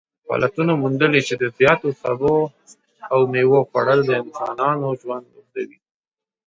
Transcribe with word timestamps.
پلټنو 0.27 0.73
موندلې 0.83 1.21
چې 1.27 1.33
د 1.41 1.43
زیاتو 1.57 1.89
سبو 2.01 2.35
او 3.11 3.19
میوو 3.31 3.59
خوړل 3.69 3.99
د 4.05 4.11
انسانانو 4.23 4.87
ژوند 5.01 5.25
اوږدوي 5.33 5.77